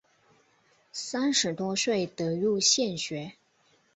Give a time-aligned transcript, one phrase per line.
[0.91, 3.33] 三十多岁得入县学。